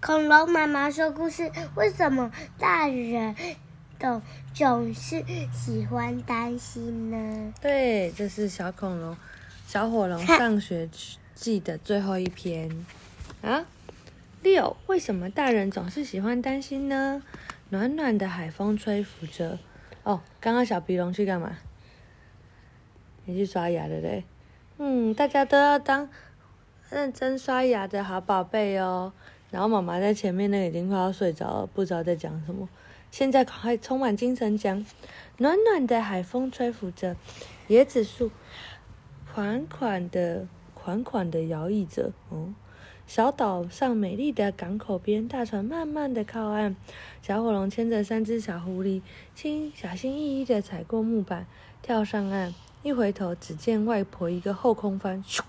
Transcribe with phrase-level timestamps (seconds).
[0.00, 3.34] 恐龙妈妈说故事：为什么大人
[3.98, 4.22] 都
[4.54, 7.52] 总是喜欢担心呢？
[7.60, 9.14] 对，这是小恐龙、
[9.66, 10.88] 小火龙上学
[11.34, 12.86] 记的最后一篇
[13.42, 13.66] 啊。
[14.42, 17.22] 六，为什么大人总是喜欢担心呢？
[17.68, 19.58] 暖暖的海风吹拂着。
[20.02, 21.58] 哦，刚刚小鼻龙去干嘛？
[23.26, 24.24] 你去刷牙了嘞。
[24.78, 26.08] 嗯，大家都要当
[26.88, 29.12] 认真刷牙的好宝贝哦。
[29.50, 32.68] 然后妈妈在前面那已经快要睡着了，不知道在讲什么。
[33.10, 34.86] 现在快充满精神讲，
[35.38, 37.16] 暖暖的海风吹拂着，
[37.68, 38.30] 椰子树
[39.32, 42.12] 款款的款款的摇曳着。
[42.28, 42.54] 哦，
[43.08, 46.76] 小岛上美丽的港口边，大船慢慢的靠岸。
[47.20, 49.02] 小火龙牵着三只小狐狸，
[49.34, 51.46] 轻小心翼翼的踩过木板，
[51.82, 52.54] 跳上岸。
[52.82, 55.40] 一回头，只见外婆一个后空翻，咻，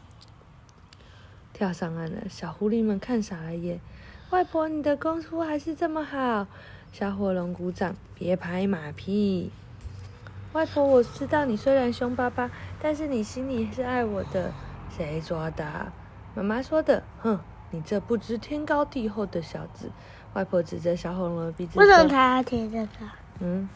[1.62, 2.24] 跳上岸了。
[2.28, 3.80] 小狐狸们看傻了眼。
[4.32, 6.48] 外婆，你的功夫还是这么好。
[6.92, 9.52] 小火龙鼓掌，别拍马屁。
[10.54, 12.50] 外婆，我知道你虽然凶巴巴，
[12.82, 14.52] 但是你心里是爱我的。
[14.90, 15.92] 谁说的？
[16.34, 17.04] 妈妈说的。
[17.20, 19.92] 哼，你这不知天高地厚的小子。
[20.34, 22.88] 外婆指着小火龙的鼻子说：“为什么他要贴这个？”
[23.40, 23.70] 嗯。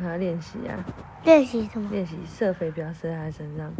[0.00, 0.82] 他练习呀，
[1.22, 1.90] 练习什么？
[1.90, 3.70] 练习射飞镖射在他身上。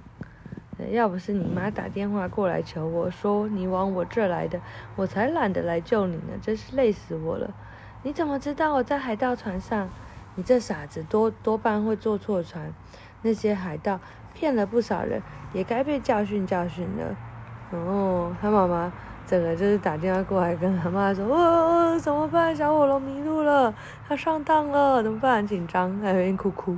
[0.90, 4.60] 要不是你妈打电话过来求我说你往我这儿来的，
[4.96, 7.50] 我才懒得来救你呢，真是累死我了。
[8.02, 9.88] 你怎么知道我在海盗船上？
[10.34, 12.72] 你这傻子多多半会坐错船。
[13.22, 14.00] 那些海盗
[14.34, 15.22] 骗了不少人，
[15.52, 17.16] 也该被教训教训了。
[17.70, 18.92] 哦，他妈妈。
[19.26, 22.54] 整个就是打电话过来跟他妈说：“哦，怎么办？
[22.54, 23.74] 小火龙迷路了，
[24.06, 25.46] 他上当了，怎么办？
[25.46, 26.76] 紧张，在那边哭哭。”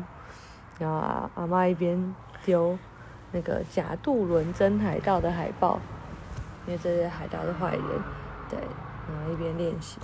[0.79, 2.79] 然后啊，阿妈一边丢
[3.37, 5.79] 那个假渡轮真海盗的海报，
[6.67, 7.83] 因为这些海盗是坏人，
[8.49, 9.99] 对，然后一边练习。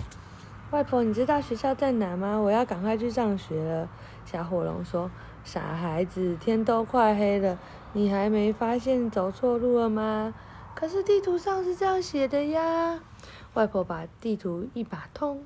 [0.71, 2.37] 外婆，你知道学校在哪吗？
[2.37, 3.89] 我要赶快去上学了。
[4.27, 5.11] 小火龙说
[5.45, 7.59] ：“傻孩子，天都快黑了，
[7.95, 10.35] 你还没发现走错路了吗？”
[10.77, 13.01] 可是地图上是这样写的呀！
[13.55, 15.43] 外婆把地图一把通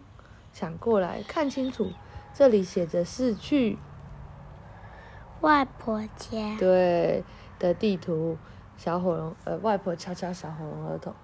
[0.52, 1.92] 想过来看清楚，
[2.34, 3.78] 这里写着是去
[5.40, 6.56] 外婆家。
[6.58, 7.24] 对
[7.58, 8.36] 的地图，
[8.76, 11.14] 小火龙呃，外婆敲敲小火龙额头，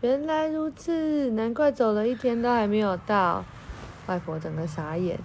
[0.00, 3.44] 原来如此，难怪走了一天都还没有到。
[4.06, 5.18] 外婆整个傻眼。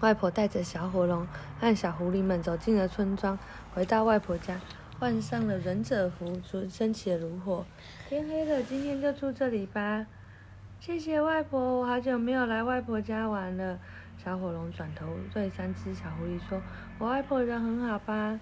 [0.00, 1.26] 外婆带着小火龙
[1.60, 3.38] 和小狐狸们走进了村庄，
[3.74, 4.60] 回到外婆家。
[4.98, 7.64] 换上了忍者服，升起了炉火。
[8.08, 10.06] 天黑了，今天就住这里吧。
[10.78, 13.78] 谢谢外婆，我好久没有来外婆家玩了。
[14.24, 16.60] 小火龙转头对三只小狐狸说
[16.98, 18.38] ：“我外婆人很好吧？”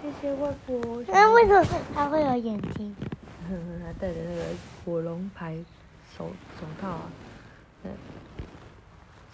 [0.00, 1.02] 谢谢外婆。
[1.08, 2.94] 那为什么它会有眼睛？
[3.48, 4.42] 呵呵，它戴着那个
[4.84, 5.56] 火龙牌
[6.16, 6.30] 手
[6.60, 7.10] 手套啊。
[7.82, 7.90] 对。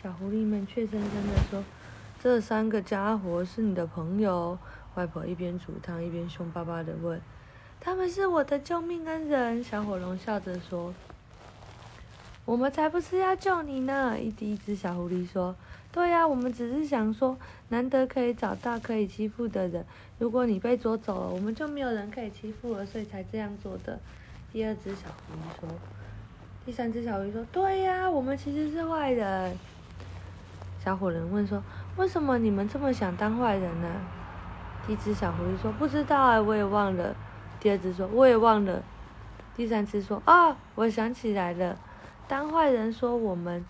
[0.03, 1.63] 小狐狸们怯生生的说
[2.19, 4.59] ：“这三个家伙是你的朋友。”
[4.97, 7.21] 外婆一边煮汤一边凶巴巴的问
[7.79, 10.95] ：“他们是我的救命恩人。”小火龙笑着说
[12.51, 15.55] ：“我们才不是要救你呢！”一第一只小狐狸说
[15.93, 17.39] ：“对呀，我们只是想说，
[17.69, 19.87] 难得可以找到可以欺负的人。
[20.19, 23.97] 如果你被捉走了，我们就没有人可以欺负了，所以才这样做的。”
[24.53, 25.69] 第二只小狐狸说
[26.67, 29.57] ：“第三只小狐狸说，对呀，我们其实是坏人。”
[30.85, 31.63] 小火人问说
[31.99, 33.89] ：“为什么你们这么想当坏人呢？”
[34.89, 37.15] 第一只小狐狸说：“不知道啊，我也忘了。”
[37.61, 38.83] 第二只说：“我也忘了。”
[39.57, 41.79] 第三只说：“啊，我想起来了，
[42.31, 43.65] 当坏人说我们，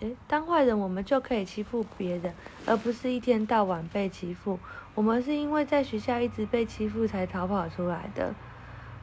[0.00, 2.34] 诶，当坏人我们就可以欺负别人，
[2.66, 4.58] 而不是一天到晚被欺负。
[4.94, 8.34] 我们是因为在学校一直被欺负才逃跑出来的。”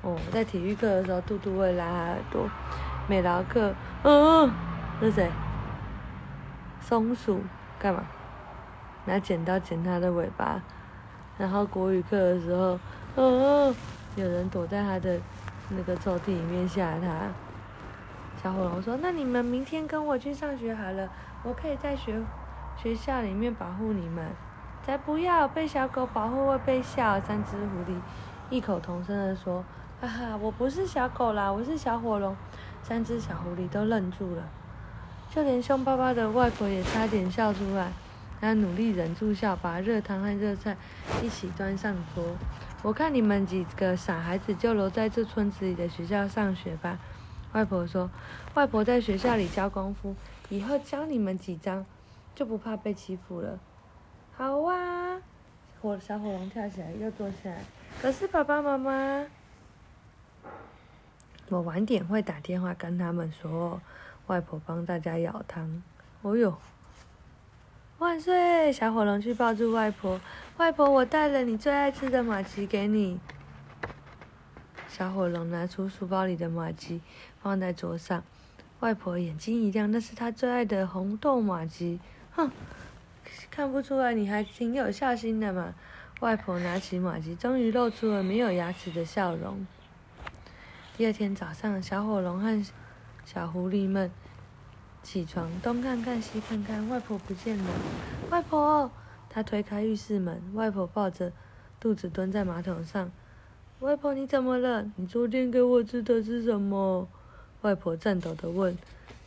[0.05, 2.47] 哦，在体育课的时候，兔兔会拉耳朵。
[3.07, 3.73] 美劳课，
[4.03, 4.51] 嗯，
[4.99, 5.27] 是谁？
[6.79, 7.41] 松鼠
[7.79, 8.03] 干嘛？
[9.05, 10.61] 拿剪刀剪它的尾巴，
[11.39, 12.79] 然后国语课的时候，
[13.15, 13.73] 哦，
[14.15, 15.19] 有人躲在他的
[15.69, 17.31] 那个抽屉里面吓他。
[18.45, 21.09] 小火龙说：“那你们明天跟我去上学好了，
[21.41, 22.21] 我可以在学
[22.77, 24.23] 学校里面保护你们。”
[24.85, 27.19] 才不要被小狗保护会被笑。
[27.21, 27.95] 三只狐狸
[28.51, 29.65] 异口同声地说
[29.99, 32.35] ：“哈哈，我不是小狗啦，我是小火龙。”
[32.83, 34.43] 三只小狐狸都愣住了，
[35.31, 37.91] 就连凶巴巴的外婆也差点笑出来。
[38.39, 40.77] 他努力忍住笑，把热汤和热菜
[41.23, 42.23] 一起端上桌。
[42.83, 46.99] 我看你们几个傻孩子就留在这村子里的学校上学吧。
[47.55, 48.11] 外婆说
[48.53, 50.13] ：“外婆在学校里教功夫，
[50.49, 51.85] 以后教你们几招，
[52.35, 53.57] 就不怕被欺负了。”
[54.35, 55.21] 好啊！
[55.81, 57.61] 火小火龙跳起来又坐下来。
[58.01, 59.25] 可是爸爸妈妈，
[61.47, 63.79] 我晚点会打电话跟他们说，
[64.27, 65.81] 外婆帮大家舀汤。
[66.23, 66.57] 哦哟，
[67.99, 68.73] 万岁！
[68.73, 70.19] 小火龙去抱住外婆，
[70.57, 73.17] 外婆，我带了你最爱吃的麻糬给你。
[74.97, 77.01] 小火龙拿出书包里的马吉，
[77.41, 78.23] 放在桌上。
[78.79, 81.99] 外婆眼睛一亮，那是她最爱的红豆马吉。
[82.31, 82.49] 哼，
[83.51, 85.75] 看不出来你还挺有孝心的嘛。
[86.21, 89.67] 外婆拿起马吉，终于露出了没有牙齿的笑容。
[90.95, 92.65] 第二天早上，小火龙和
[93.25, 94.09] 小狐狸们
[95.03, 97.69] 起床，东看看西看看，外婆不见了。
[98.29, 98.89] 外婆，
[99.29, 101.33] 他推开浴室门，外婆抱着
[101.81, 103.11] 肚子蹲在马桶上。
[103.81, 104.89] 外婆，你怎么了？
[104.95, 107.07] 你昨天给我吃的是什么？
[107.61, 108.75] 外婆颤抖地问。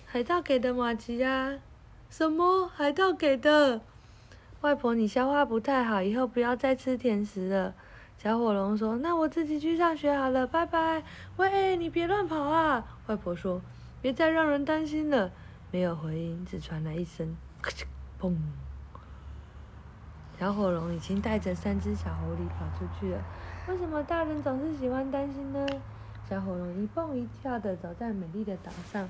[0.06, 1.58] 海盗给的麻糬呀。
[2.08, 2.66] 什么？
[2.66, 3.82] 海盗给的？
[4.62, 7.74] 外婆，你消化不太好，以后不要再吃甜食了。
[8.16, 11.04] 小火龙说：“那我自己去上学好了，拜拜。”
[11.36, 12.98] 喂，你别乱跑啊！
[13.06, 13.60] 外婆说
[14.00, 15.30] ：“别再让人担心了。”
[15.70, 17.84] 没有回音，只传来一声“咔嚓”，
[18.18, 18.34] 砰。
[20.38, 23.20] 小火龙已经带着三只小狐狸跑出去了。
[23.66, 25.66] 为什么大人总是喜欢担心呢？
[26.30, 29.08] 小火龙一蹦一跳的走在美丽的岛上。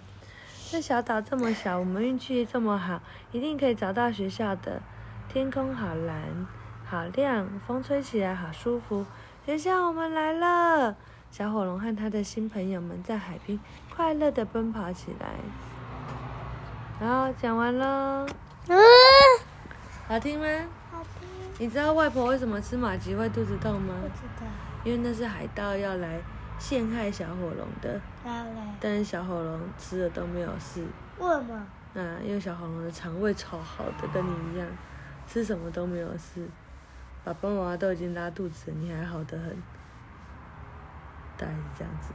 [0.71, 3.01] 这小岛这么小，我们运气这么好，
[3.33, 4.81] 一定可以找到学校的。
[5.29, 6.47] 天空好蓝，
[6.87, 9.05] 好亮，风吹起来好舒服。
[9.45, 10.97] 学校，我们来了！
[11.31, 13.59] 小火龙和他的新朋友们在海边
[13.95, 15.29] 快乐的奔跑起来。
[17.07, 18.27] 好，讲完了。
[18.69, 18.79] 嗯，
[20.09, 20.47] 好听吗？
[21.59, 23.95] 你知道外婆为什么吃马吉会肚子痛吗？
[24.01, 24.47] 不知道。
[24.85, 26.21] 因为那是海盗要来
[26.59, 28.01] 陷害小火龙的。
[28.81, 30.85] 但是小火龙吃了都没有事。
[31.19, 31.55] 为什么？
[31.95, 34.67] 啊，因为小火龙的肠胃超好的，跟你一样，
[35.27, 36.49] 吃什么都没有事。
[37.25, 39.57] 爸爸妈妈都已经拉肚子了，你还好得很。
[41.37, 42.13] 大概是这样子。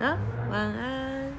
[0.00, 0.06] 好，
[0.50, 1.32] 晚安。